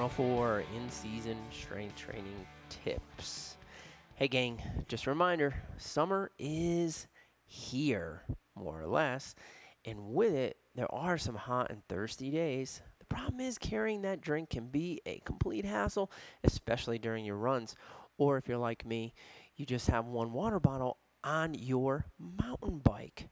104 0.00 0.64
in 0.74 0.88
season 0.88 1.36
strength 1.52 1.94
training 1.94 2.46
tips. 2.70 3.58
Hey, 4.14 4.28
gang, 4.28 4.58
just 4.88 5.04
a 5.06 5.10
reminder 5.10 5.54
summer 5.76 6.30
is 6.38 7.06
here, 7.44 8.22
more 8.54 8.80
or 8.80 8.86
less, 8.86 9.34
and 9.84 10.14
with 10.14 10.32
it, 10.32 10.56
there 10.74 10.90
are 10.90 11.18
some 11.18 11.34
hot 11.34 11.70
and 11.70 11.86
thirsty 11.86 12.30
days. 12.30 12.80
The 12.98 13.14
problem 13.14 13.40
is 13.40 13.58
carrying 13.58 14.00
that 14.02 14.22
drink 14.22 14.48
can 14.48 14.68
be 14.68 15.02
a 15.04 15.20
complete 15.26 15.66
hassle, 15.66 16.10
especially 16.44 16.98
during 16.98 17.26
your 17.26 17.36
runs. 17.36 17.76
Or 18.16 18.38
if 18.38 18.48
you're 18.48 18.56
like 18.56 18.86
me, 18.86 19.12
you 19.56 19.66
just 19.66 19.88
have 19.88 20.06
one 20.06 20.32
water 20.32 20.60
bottle 20.60 20.96
on 21.24 21.52
your 21.52 22.06
mountain 22.18 22.78
bike. 22.78 23.28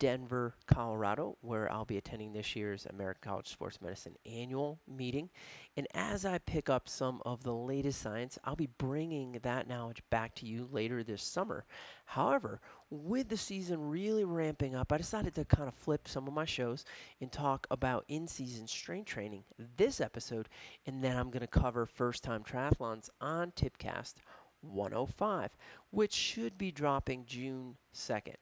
Denver, 0.00 0.56
Colorado, 0.66 1.38
where 1.40 1.70
I'll 1.70 1.84
be 1.84 1.98
attending 1.98 2.32
this 2.32 2.56
year's 2.56 2.84
American 2.86 3.30
College 3.30 3.46
Sports 3.46 3.80
Medicine 3.80 4.16
annual 4.26 4.80
meeting. 4.88 5.30
And 5.76 5.86
as 5.94 6.24
I 6.24 6.38
pick 6.38 6.68
up 6.68 6.88
some 6.88 7.22
of 7.24 7.44
the 7.44 7.54
latest 7.54 8.02
science, 8.02 8.40
I'll 8.42 8.56
be 8.56 8.70
bringing 8.76 9.38
that 9.42 9.68
knowledge 9.68 10.02
back 10.10 10.34
to 10.36 10.46
you 10.46 10.68
later 10.72 11.04
this 11.04 11.22
summer. 11.22 11.64
However, 12.06 12.60
with 12.90 13.28
the 13.28 13.36
season 13.36 13.80
really 13.80 14.24
ramping 14.24 14.74
up, 14.74 14.90
I 14.90 14.96
decided 14.98 15.36
to 15.36 15.44
kind 15.44 15.68
of 15.68 15.74
flip 15.74 16.08
some 16.08 16.26
of 16.26 16.34
my 16.34 16.44
shows 16.44 16.84
and 17.20 17.30
talk 17.30 17.68
about 17.70 18.04
in 18.08 18.26
season 18.26 18.66
strength 18.66 19.06
training 19.06 19.44
this 19.76 20.00
episode. 20.00 20.48
And 20.86 21.04
then 21.04 21.16
I'm 21.16 21.30
going 21.30 21.42
to 21.42 21.46
cover 21.46 21.86
first 21.86 22.24
time 22.24 22.42
triathlons 22.42 23.10
on 23.20 23.52
Tipcast 23.52 24.14
105, 24.62 25.50
which 25.90 26.12
should 26.12 26.56
be 26.58 26.70
dropping 26.70 27.24
June 27.26 27.76
2nd. 27.94 28.36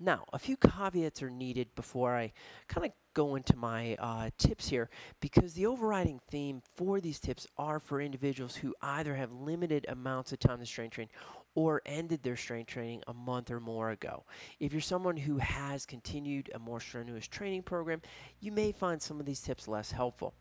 Now, 0.00 0.24
a 0.32 0.38
few 0.38 0.56
caveats 0.56 1.22
are 1.22 1.30
needed 1.30 1.74
before 1.76 2.16
I 2.16 2.32
kind 2.66 2.86
of 2.86 2.92
go 3.14 3.36
into 3.36 3.56
my 3.56 3.94
uh, 4.00 4.30
tips 4.38 4.68
here 4.68 4.90
because 5.20 5.54
the 5.54 5.66
overriding 5.66 6.20
theme 6.28 6.60
for 6.74 7.00
these 7.00 7.20
tips 7.20 7.46
are 7.56 7.78
for 7.78 8.00
individuals 8.00 8.56
who 8.56 8.74
either 8.82 9.14
have 9.14 9.32
limited 9.32 9.86
amounts 9.88 10.32
of 10.32 10.40
time 10.40 10.58
to 10.58 10.66
strength 10.66 10.94
train 10.94 11.08
or 11.54 11.80
ended 11.86 12.22
their 12.22 12.36
strength 12.36 12.68
training 12.68 13.02
a 13.06 13.14
month 13.14 13.50
or 13.50 13.60
more 13.60 13.90
ago. 13.90 14.24
If 14.58 14.72
you're 14.72 14.80
someone 14.82 15.16
who 15.16 15.38
has 15.38 15.86
continued 15.86 16.50
a 16.54 16.58
more 16.58 16.80
strenuous 16.80 17.28
training 17.28 17.62
program, 17.62 18.02
you 18.40 18.50
may 18.50 18.72
find 18.72 19.00
some 19.00 19.20
of 19.20 19.26
these 19.26 19.40
tips 19.40 19.68
less 19.68 19.92
helpful. 19.92 20.34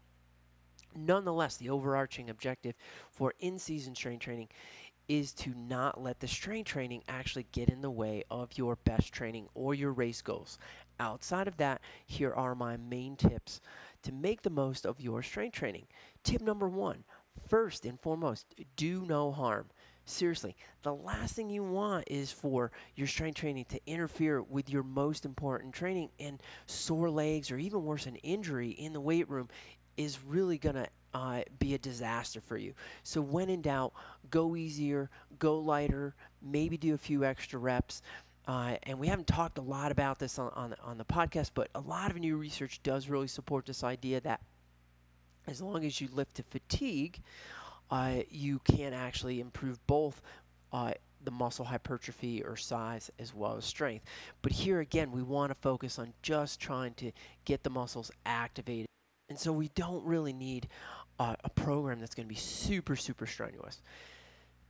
Nonetheless, 0.95 1.57
the 1.57 1.69
overarching 1.69 2.29
objective 2.29 2.75
for 3.09 3.33
in 3.39 3.57
season 3.59 3.95
strength 3.95 4.23
training 4.23 4.49
is 5.07 5.33
to 5.33 5.53
not 5.55 6.01
let 6.01 6.19
the 6.19 6.27
strength 6.27 6.67
training 6.67 7.03
actually 7.07 7.45
get 7.51 7.69
in 7.69 7.81
the 7.81 7.91
way 7.91 8.23
of 8.31 8.57
your 8.57 8.75
best 8.77 9.11
training 9.11 9.47
or 9.53 9.73
your 9.73 9.91
race 9.91 10.21
goals. 10.21 10.57
Outside 10.99 11.47
of 11.47 11.57
that, 11.57 11.81
here 12.05 12.33
are 12.33 12.55
my 12.55 12.77
main 12.77 13.15
tips 13.15 13.61
to 14.03 14.11
make 14.11 14.41
the 14.41 14.49
most 14.49 14.85
of 14.85 15.01
your 15.01 15.21
strength 15.21 15.55
training. 15.55 15.87
Tip 16.23 16.41
number 16.41 16.69
one 16.69 17.03
first 17.47 17.85
and 17.85 17.99
foremost, 17.99 18.53
do 18.75 19.05
no 19.07 19.31
harm. 19.31 19.67
Seriously, 20.05 20.55
the 20.81 20.93
last 20.93 21.33
thing 21.33 21.49
you 21.49 21.63
want 21.63 22.03
is 22.07 22.31
for 22.31 22.71
your 22.95 23.07
strength 23.07 23.37
training 23.37 23.65
to 23.69 23.79
interfere 23.87 24.41
with 24.41 24.69
your 24.69 24.83
most 24.83 25.25
important 25.25 25.73
training, 25.73 26.09
and 26.19 26.41
sore 26.65 27.09
legs 27.09 27.51
or 27.51 27.57
even 27.57 27.83
worse, 27.83 28.05
an 28.05 28.17
injury 28.17 28.71
in 28.71 28.91
the 28.91 28.99
weight 28.99 29.29
room 29.29 29.47
is 29.97 30.19
really 30.23 30.57
going 30.57 30.75
to 30.75 30.87
uh, 31.13 31.41
be 31.59 31.73
a 31.75 31.77
disaster 31.77 32.41
for 32.41 32.57
you. 32.57 32.73
So 33.03 33.21
when 33.21 33.49
in 33.49 33.61
doubt, 33.61 33.93
go 34.29 34.55
easier, 34.55 35.09
go 35.39 35.59
lighter, 35.59 36.15
maybe 36.41 36.77
do 36.77 36.93
a 36.93 36.97
few 36.97 37.23
extra 37.23 37.59
reps. 37.59 38.01
Uh, 38.47 38.75
and 38.83 38.99
we 38.99 39.07
haven't 39.07 39.27
talked 39.27 39.57
a 39.57 39.61
lot 39.61 39.91
about 39.91 40.19
this 40.19 40.37
on, 40.37 40.51
on, 40.55 40.75
on 40.83 40.97
the 40.97 41.05
podcast, 41.05 41.51
but 41.53 41.69
a 41.75 41.79
lot 41.79 42.11
of 42.11 42.17
new 42.17 42.35
research 42.35 42.81
does 42.83 43.07
really 43.07 43.27
support 43.27 43.65
this 43.65 43.83
idea 43.83 44.19
that 44.21 44.41
as 45.47 45.61
long 45.61 45.85
as 45.85 46.01
you 46.01 46.07
lift 46.13 46.35
to 46.35 46.43
fatigue, 46.43 47.21
uh, 47.91 48.15
you 48.29 48.59
can 48.59 48.93
actually 48.93 49.39
improve 49.39 49.85
both 49.87 50.21
uh, 50.71 50.91
the 51.23 51.31
muscle 51.31 51.63
hypertrophy 51.63 52.43
or 52.43 52.55
size 52.55 53.09
as 53.19 53.33
well 53.33 53.55
as 53.55 53.65
strength. 53.65 54.05
But 54.41 54.51
here 54.51 54.79
again, 54.79 55.11
we 55.11 55.21
want 55.21 55.51
to 55.51 55.55
focus 55.55 55.99
on 55.99 56.13
just 56.21 56.59
trying 56.59 56.93
to 56.95 57.11
get 57.45 57.63
the 57.63 57.69
muscles 57.69 58.11
activated. 58.25 58.87
And 59.29 59.39
so 59.39 59.51
we 59.51 59.69
don't 59.69 60.03
really 60.05 60.33
need 60.33 60.67
a 61.19 61.49
program 61.49 61.99
that's 61.99 62.15
going 62.15 62.27
to 62.27 62.33
be 62.33 62.39
super, 62.39 62.95
super 62.95 63.25
strenuous. 63.25 63.81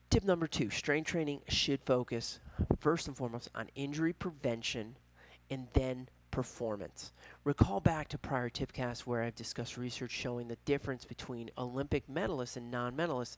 Tip 0.09 0.23
number 0.23 0.45
two 0.45 0.69
strength 0.69 1.07
training 1.07 1.41
should 1.47 1.81
focus 1.81 2.39
first 2.79 3.07
and 3.07 3.17
foremost 3.17 3.49
on 3.55 3.69
injury 3.75 4.13
prevention 4.13 4.95
and 5.49 5.67
then 5.73 6.07
performance. 6.29 7.13
Recall 7.43 7.79
back 7.79 8.09
to 8.09 8.17
prior 8.17 8.49
tipcasts 8.49 9.01
where 9.01 9.23
I've 9.23 9.35
discussed 9.35 9.77
research 9.77 10.11
showing 10.11 10.47
the 10.47 10.57
difference 10.65 11.05
between 11.05 11.49
Olympic 11.57 12.07
medalists 12.07 12.57
and 12.57 12.69
non 12.69 12.95
medalists 12.95 13.37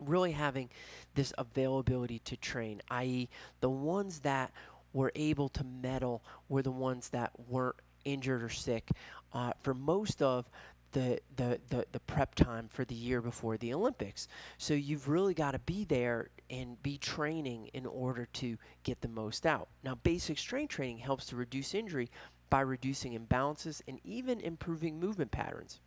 really 0.00 0.32
having 0.32 0.68
this 1.14 1.32
availability 1.38 2.18
to 2.20 2.36
train, 2.36 2.82
i.e., 2.90 3.28
the 3.60 3.70
ones 3.70 4.20
that 4.20 4.52
were 4.92 5.12
able 5.14 5.48
to 5.50 5.64
medal 5.64 6.22
were 6.48 6.62
the 6.62 6.70
ones 6.70 7.08
that 7.10 7.30
weren't 7.48 7.76
injured 8.04 8.42
or 8.42 8.48
sick. 8.48 8.90
Uh, 9.34 9.52
for 9.60 9.72
most 9.72 10.20
of 10.22 10.50
the, 10.92 11.18
the, 11.36 11.58
the, 11.70 11.86
the 11.92 12.00
prep 12.00 12.34
time 12.34 12.68
for 12.68 12.84
the 12.84 12.94
year 12.94 13.22
before 13.22 13.56
the 13.56 13.72
Olympics. 13.72 14.28
So 14.58 14.74
you've 14.74 15.08
really 15.08 15.34
got 15.34 15.52
to 15.52 15.58
be 15.60 15.84
there 15.84 16.28
and 16.50 16.80
be 16.82 16.98
training 16.98 17.70
in 17.72 17.86
order 17.86 18.26
to 18.34 18.58
get 18.82 19.00
the 19.00 19.08
most 19.08 19.46
out. 19.46 19.68
Now, 19.82 19.94
basic 19.94 20.38
strength 20.38 20.70
training 20.70 20.98
helps 20.98 21.26
to 21.26 21.36
reduce 21.36 21.74
injury 21.74 22.10
by 22.50 22.60
reducing 22.60 23.18
imbalances 23.18 23.80
and 23.88 23.98
even 24.04 24.40
improving 24.40 25.00
movement 25.00 25.30
patterns. 25.30 25.80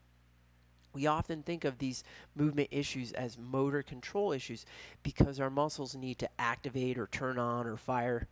We 0.93 1.07
often 1.07 1.43
think 1.43 1.65
of 1.65 1.77
these 1.77 2.03
movement 2.35 2.69
issues 2.71 3.11
as 3.11 3.37
motor 3.37 3.83
control 3.83 4.31
issues 4.31 4.65
because 5.03 5.39
our 5.39 5.49
muscles 5.49 5.95
need 5.95 6.19
to 6.19 6.29
activate 6.39 6.97
or 6.97 7.07
turn 7.07 7.37
on 7.37 7.67
or 7.67 7.77
fire 7.77 8.27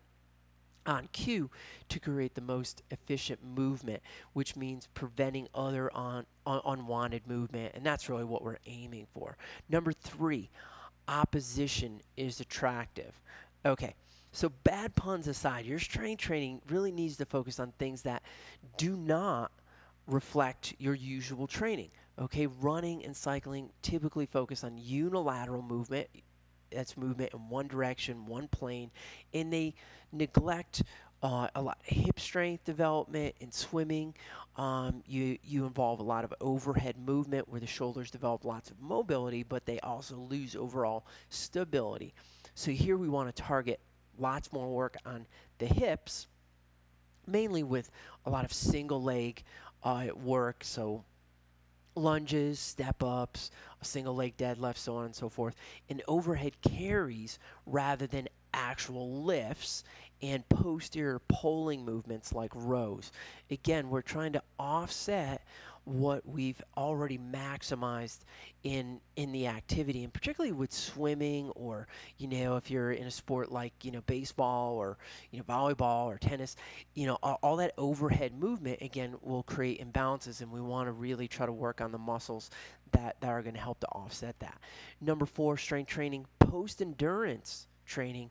on 0.85 1.07
cue 1.11 1.49
to 1.89 1.99
create 1.99 2.35
the 2.35 2.41
most 2.41 2.83
efficient 2.91 3.43
movement, 3.43 4.01
which 4.33 4.55
means 4.55 4.87
preventing 4.93 5.47
other 5.53 5.95
un- 5.95 6.25
unwanted 6.45 7.27
movement. 7.27 7.73
And 7.75 7.85
that's 7.85 8.09
really 8.09 8.23
what 8.23 8.43
we're 8.43 8.57
aiming 8.65 9.07
for. 9.13 9.37
Number 9.69 9.93
three, 9.93 10.49
opposition 11.07 12.01
is 12.17 12.39
attractive. 12.39 13.19
Okay. 13.65 13.95
So, 14.35 14.49
bad 14.63 14.95
puns 14.95 15.27
aside, 15.27 15.65
your 15.65 15.77
strength 15.77 16.21
training 16.21 16.61
really 16.67 16.91
needs 16.91 17.17
to 17.17 17.25
focus 17.25 17.59
on 17.59 17.71
things 17.77 18.01
that 18.01 18.23
do 18.77 18.97
not 18.97 19.51
reflect 20.07 20.73
your 20.79 20.95
usual 20.95 21.45
training. 21.45 21.91
Okay, 22.19 22.47
running 22.47 23.05
and 23.05 23.15
cycling 23.15 23.69
typically 23.81 24.25
focus 24.25 24.63
on 24.63 24.77
unilateral 24.77 25.61
movement, 25.61 26.07
that's 26.73 26.97
movement 26.97 27.33
in 27.33 27.49
one 27.49 27.67
direction, 27.67 28.25
one 28.25 28.47
plane, 28.47 28.91
and 29.33 29.51
they 29.51 29.73
neglect 30.11 30.83
uh, 31.23 31.47
a 31.55 31.61
lot 31.61 31.77
of 31.79 31.85
hip 31.97 32.19
strength 32.19 32.65
development 32.65 33.33
in 33.39 33.51
swimming. 33.51 34.13
Um, 34.57 35.01
you 35.07 35.37
you 35.43 35.65
involve 35.65 35.99
a 35.99 36.03
lot 36.03 36.25
of 36.25 36.33
overhead 36.41 36.97
movement 36.97 37.47
where 37.47 37.61
the 37.61 37.67
shoulders 37.67 38.11
develop 38.11 38.43
lots 38.43 38.69
of 38.69 38.79
mobility, 38.81 39.43
but 39.43 39.65
they 39.65 39.79
also 39.79 40.15
lose 40.15 40.55
overall 40.55 41.05
stability. 41.29 42.13
So 42.55 42.71
here 42.71 42.97
we 42.97 43.09
want 43.09 43.33
to 43.33 43.41
target 43.41 43.79
lots 44.19 44.51
more 44.51 44.69
work 44.69 44.97
on 45.05 45.25
the 45.57 45.65
hips, 45.65 46.27
mainly 47.25 47.63
with 47.63 47.89
a 48.25 48.29
lot 48.29 48.45
of 48.45 48.53
single 48.53 49.01
leg 49.01 49.43
uh, 49.83 50.07
work. 50.23 50.63
So 50.63 51.03
lunges, 51.95 52.59
step 52.59 53.03
ups, 53.03 53.51
a 53.81 53.85
single 53.85 54.15
leg 54.15 54.37
deadlift, 54.37 54.77
so 54.77 54.95
on 54.95 55.05
and 55.05 55.15
so 55.15 55.29
forth, 55.29 55.55
and 55.89 56.01
overhead 56.07 56.53
carries 56.61 57.39
rather 57.65 58.07
than 58.07 58.27
actual 58.53 59.23
lifts 59.23 59.83
and 60.21 60.47
posterior 60.47 61.19
pulling 61.27 61.83
movements 61.83 62.33
like 62.33 62.51
rows. 62.55 63.11
Again, 63.51 63.89
we're 63.89 64.01
trying 64.01 64.33
to 64.33 64.43
offset 64.57 65.45
what 65.85 66.25
we've 66.27 66.61
already 66.77 67.17
maximized 67.17 68.19
in 68.63 69.01
in 69.17 69.31
the 69.33 69.47
activity 69.47 70.03
and 70.03 70.13
particularly 70.13 70.53
with 70.53 70.71
swimming 70.71 71.49
or 71.51 71.87
you 72.17 72.27
know 72.27 72.55
if 72.55 72.71
you're 72.71 72.91
in 72.91 73.05
a 73.05 73.11
sport 73.11 73.51
like 73.51 73.73
you 73.83 73.91
know 73.91 74.01
baseball 74.05 74.75
or 74.75 74.97
you 75.31 75.37
know 75.37 75.43
volleyball 75.43 76.05
or 76.05 76.17
tennis 76.17 76.55
you 76.93 77.05
know 77.05 77.17
all, 77.21 77.37
all 77.43 77.57
that 77.57 77.73
overhead 77.77 78.33
movement 78.33 78.81
again 78.81 79.15
will 79.21 79.43
create 79.43 79.85
imbalances 79.85 80.39
and 80.41 80.49
we 80.49 80.61
want 80.61 80.87
to 80.87 80.93
really 80.93 81.27
try 81.27 81.45
to 81.45 81.51
work 81.51 81.81
on 81.81 81.91
the 81.91 81.97
muscles 81.97 82.49
that, 82.93 83.19
that 83.19 83.29
are 83.29 83.41
going 83.41 83.55
to 83.55 83.59
help 83.59 83.79
to 83.81 83.87
offset 83.87 84.39
that. 84.39 84.57
Number 85.01 85.25
four 85.25 85.57
strength 85.57 85.89
training. 85.89 86.25
Post 86.39 86.81
endurance 86.81 87.67
training 87.85 88.29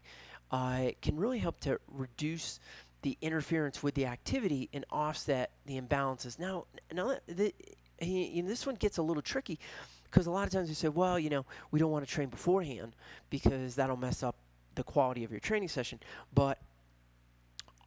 uh, 0.50 0.90
can 1.00 1.16
really 1.16 1.38
help 1.38 1.60
to 1.60 1.78
reduce 1.88 2.60
the 3.02 3.16
interference 3.20 3.82
with 3.82 3.94
the 3.94 4.06
activity 4.06 4.68
and 4.72 4.84
offset 4.90 5.50
the 5.66 5.80
imbalances. 5.80 6.38
Now, 6.38 6.66
now 6.92 7.16
the, 7.26 7.54
he, 7.98 8.40
this 8.42 8.66
one 8.66 8.76
gets 8.76 8.98
a 8.98 9.02
little 9.02 9.22
tricky 9.22 9.58
because 10.04 10.26
a 10.26 10.30
lot 10.30 10.46
of 10.46 10.52
times 10.52 10.68
you 10.68 10.74
say, 10.74 10.88
well, 10.88 11.18
you 11.18 11.30
know, 11.30 11.44
we 11.70 11.78
don't 11.78 11.90
want 11.90 12.06
to 12.06 12.12
train 12.12 12.28
beforehand 12.28 12.94
because 13.30 13.74
that'll 13.74 13.96
mess 13.96 14.22
up 14.22 14.36
the 14.74 14.82
quality 14.82 15.24
of 15.24 15.30
your 15.30 15.40
training 15.40 15.68
session. 15.68 15.98
But 16.34 16.58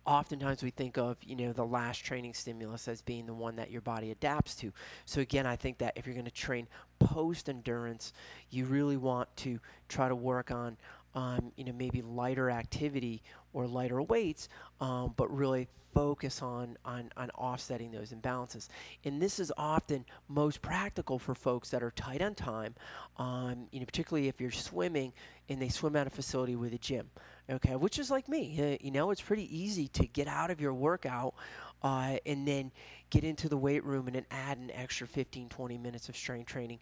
oftentimes 0.05 0.61
we 0.61 0.69
think 0.69 0.97
of 0.97 1.17
you 1.23 1.35
know 1.35 1.51
the 1.51 1.65
last 1.65 1.99
training 2.05 2.33
stimulus 2.33 2.87
as 2.87 3.01
being 3.01 3.25
the 3.25 3.33
one 3.33 3.55
that 3.55 3.71
your 3.71 3.81
body 3.81 4.11
adapts 4.11 4.55
to 4.55 4.71
so 5.05 5.19
again 5.19 5.47
i 5.47 5.55
think 5.55 5.77
that 5.79 5.93
if 5.95 6.05
you're 6.05 6.13
going 6.13 6.25
to 6.25 6.31
train 6.31 6.67
post 6.99 7.49
endurance 7.49 8.13
you 8.51 8.65
really 8.65 8.97
want 8.97 9.27
to 9.35 9.59
try 9.89 10.07
to 10.07 10.15
work 10.15 10.51
on 10.51 10.77
um, 11.15 11.51
you 11.55 11.63
know, 11.63 11.73
maybe 11.73 12.01
lighter 12.01 12.49
activity 12.49 13.23
or 13.53 13.65
lighter 13.65 14.01
weights, 14.01 14.49
um, 14.81 15.13
but 15.15 15.33
really 15.35 15.67
focus 15.93 16.41
on, 16.41 16.77
on, 16.83 17.09
on 17.15 17.29
offsetting 17.31 17.89
those 17.89 18.11
imbalances. 18.11 18.67
And 19.05 19.21
this 19.21 19.39
is 19.39 19.51
often 19.57 20.03
most 20.27 20.61
practical 20.61 21.17
for 21.17 21.33
folks 21.33 21.69
that 21.69 21.81
are 21.81 21.91
tight 21.91 22.21
on 22.21 22.35
time, 22.35 22.75
um, 23.17 23.67
you 23.71 23.79
know, 23.79 23.85
particularly 23.85 24.27
if 24.27 24.41
you're 24.41 24.51
swimming 24.51 25.13
and 25.47 25.61
they 25.61 25.69
swim 25.69 25.95
at 25.95 26.05
a 26.05 26.09
facility 26.09 26.57
with 26.57 26.73
a 26.73 26.77
gym, 26.77 27.09
okay, 27.49 27.77
which 27.77 27.97
is 27.97 28.11
like 28.11 28.27
me. 28.27 28.59
Uh, 28.59 28.77
you 28.83 28.91
know, 28.91 29.09
it's 29.11 29.21
pretty 29.21 29.57
easy 29.57 29.87
to 29.89 30.05
get 30.07 30.27
out 30.27 30.51
of 30.51 30.59
your 30.59 30.73
workout 30.73 31.33
uh, 31.81 32.17
and 32.25 32.45
then 32.45 32.71
get 33.09 33.23
into 33.23 33.47
the 33.47 33.57
weight 33.57 33.85
room 33.85 34.07
and 34.07 34.17
then 34.17 34.25
add 34.31 34.57
an 34.57 34.71
extra 34.71 35.07
15, 35.07 35.47
20 35.47 35.77
minutes 35.77 36.09
of 36.09 36.17
strength 36.17 36.47
training 36.47 36.79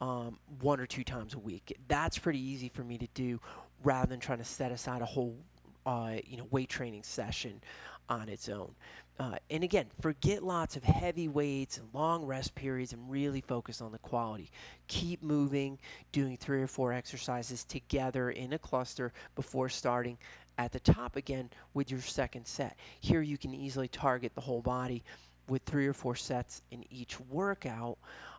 um, 0.00 0.38
one 0.60 0.80
or 0.80 0.86
two 0.86 1.04
times 1.04 1.34
a 1.34 1.38
week. 1.38 1.76
That's 1.88 2.18
pretty 2.18 2.40
easy 2.40 2.68
for 2.68 2.82
me 2.82 2.98
to 2.98 3.06
do 3.14 3.40
rather 3.84 4.08
than 4.08 4.20
trying 4.20 4.38
to 4.38 4.44
set 4.44 4.72
aside 4.72 5.02
a 5.02 5.06
whole 5.06 5.36
uh, 5.84 6.16
you 6.26 6.36
know 6.36 6.46
weight 6.50 6.68
training 6.68 7.02
session 7.02 7.60
on 8.08 8.28
its 8.28 8.48
own. 8.48 8.72
Uh, 9.18 9.36
and 9.50 9.64
again, 9.64 9.86
forget 10.00 10.42
lots 10.42 10.76
of 10.76 10.84
heavy 10.84 11.26
weights 11.26 11.78
and 11.78 11.88
long 11.94 12.24
rest 12.26 12.54
periods 12.54 12.92
and 12.92 13.10
really 13.10 13.40
focus 13.40 13.80
on 13.80 13.90
the 13.90 13.98
quality. 13.98 14.50
Keep 14.88 15.22
moving, 15.22 15.78
doing 16.12 16.36
three 16.36 16.62
or 16.62 16.66
four 16.66 16.92
exercises 16.92 17.64
together 17.64 18.30
in 18.30 18.52
a 18.52 18.58
cluster 18.58 19.12
before 19.34 19.70
starting 19.70 20.18
at 20.58 20.70
the 20.70 20.80
top 20.80 21.16
again 21.16 21.48
with 21.72 21.90
your 21.90 22.00
second 22.00 22.46
set. 22.46 22.76
Here 23.00 23.22
you 23.22 23.38
can 23.38 23.54
easily 23.54 23.88
target 23.88 24.34
the 24.34 24.40
whole 24.42 24.60
body 24.60 25.02
with 25.48 25.62
three 25.62 25.86
or 25.86 25.94
four 25.94 26.14
sets 26.14 26.62
in 26.70 26.84
each 26.90 27.18
workout 27.20 27.96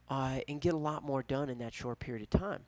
uh, 0.10 0.40
and 0.48 0.62
get 0.62 0.74
a 0.74 0.78
lot 0.78 1.04
more 1.04 1.24
done 1.24 1.50
in 1.50 1.58
that 1.60 1.74
short 1.74 2.00
period 2.00 2.22
of 2.22 2.40
time. 2.40 2.62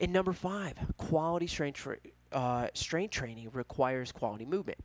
And 0.00 0.12
number 0.12 0.32
five, 0.32 0.74
quality 0.96 1.46
strength, 1.46 1.76
tra- 1.76 1.96
uh, 2.32 2.68
strength 2.74 3.12
training 3.12 3.50
requires 3.52 4.12
quality 4.12 4.44
movement. 4.44 4.78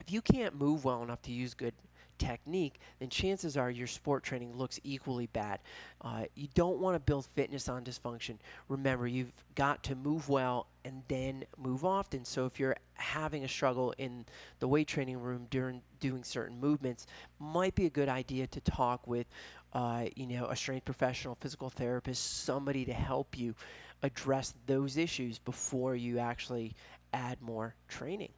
If 0.00 0.12
you 0.12 0.20
can't 0.20 0.56
move 0.56 0.84
well 0.84 1.02
enough 1.02 1.22
to 1.22 1.32
use 1.32 1.54
good 1.54 1.74
technique, 2.18 2.78
then 2.98 3.08
chances 3.08 3.56
are 3.56 3.70
your 3.70 3.86
sport 3.86 4.22
training 4.22 4.56
looks 4.56 4.78
equally 4.84 5.26
bad. 5.28 5.60
Uh, 6.00 6.24
you 6.34 6.48
don't 6.54 6.78
want 6.78 6.94
to 6.94 7.00
build 7.00 7.26
fitness 7.34 7.68
on 7.68 7.84
dysfunction. 7.84 8.36
Remember, 8.68 9.06
you've 9.06 9.32
got 9.54 9.82
to 9.84 9.94
move 9.94 10.28
well 10.28 10.68
and 10.84 11.02
then 11.08 11.44
move 11.58 11.84
often. 11.84 12.24
So 12.24 12.46
if 12.46 12.58
you're 12.60 12.76
having 12.94 13.44
a 13.44 13.48
struggle 13.48 13.94
in 13.98 14.24
the 14.60 14.68
weight 14.68 14.88
training 14.88 15.20
room 15.20 15.46
during 15.50 15.82
doing 16.00 16.22
certain 16.22 16.58
movements, 16.60 17.06
might 17.38 17.74
be 17.74 17.86
a 17.86 17.90
good 17.90 18.08
idea 18.08 18.46
to 18.48 18.60
talk 18.60 19.06
with, 19.06 19.26
uh, 19.72 20.06
you 20.16 20.26
know, 20.26 20.46
a 20.46 20.56
strength 20.56 20.84
professional, 20.84 21.36
physical 21.40 21.70
therapist, 21.70 22.44
somebody 22.44 22.84
to 22.84 22.92
help 22.92 23.38
you 23.38 23.54
address 24.02 24.54
those 24.66 24.96
issues 24.96 25.38
before 25.38 25.94
you 25.94 26.18
actually 26.18 26.74
add 27.12 27.40
more 27.40 27.74
training. 27.88 28.32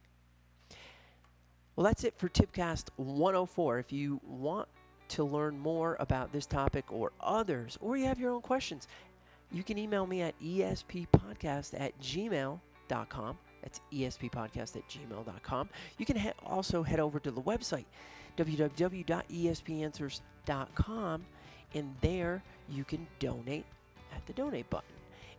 Well, 1.75 1.85
that's 1.85 2.05
it 2.05 2.13
for 2.17 2.29
Tipcast 2.29 2.89
104. 2.95 3.79
If 3.79 3.91
you 3.91 4.21
want 4.23 4.69
to 5.09 5.23
learn 5.23 5.59
more 5.59 5.97
about 5.99 6.31
this 6.31 6.45
topic 6.45 6.85
or 6.89 7.11
others, 7.19 7.77
or 7.81 7.97
you 7.97 8.05
have 8.05 8.19
your 8.19 8.31
own 8.31 8.41
questions, 8.41 8.87
you 9.51 9.63
can 9.63 9.77
email 9.77 10.07
me 10.07 10.21
at 10.21 10.39
esppodcast 10.41 11.79
at 11.79 11.99
gmail.com. 11.99 13.37
That's 13.61 13.81
esppodcast 13.91 14.75
at 14.75 14.87
gmail.com. 14.87 15.69
You 15.97 16.05
can 16.05 16.33
also 16.45 16.83
head 16.83 16.99
over 16.99 17.19
to 17.19 17.31
the 17.31 17.41
website, 17.41 17.85
www.espanswers.com, 18.37 21.25
and 21.75 21.93
there 22.01 22.41
you 22.69 22.83
can 22.83 23.05
donate 23.19 23.65
at 24.15 24.25
the 24.25 24.33
donate 24.33 24.69
button. 24.69 24.87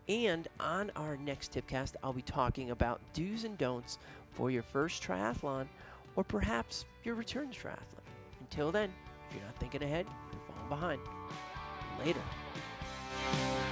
And 0.09 0.47
on 0.61 0.93
our 0.95 1.16
next 1.16 1.52
Tipcast, 1.52 1.97
I'll 2.05 2.12
be 2.12 2.23
talking 2.23 2.71
about 2.71 3.00
do's 3.12 3.45
and 3.45 3.59
don'ts 3.59 3.99
for 4.31 4.50
your 4.50 4.62
first 4.62 5.02
triathlon 5.02 5.66
or 6.14 6.23
perhaps 6.23 6.85
your 7.02 7.16
return 7.16 7.49
triathlon. 7.49 8.05
Until 8.40 8.71
then, 8.71 8.93
if 9.28 9.35
you're 9.35 9.45
not 9.45 9.59
thinking 9.59 9.83
ahead, 9.83 10.07
you're 10.33 10.43
falling 10.47 10.69
behind. 10.69 11.00
Later. 12.05 13.65